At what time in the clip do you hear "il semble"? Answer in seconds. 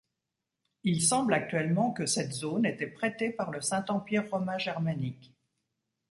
0.83-1.31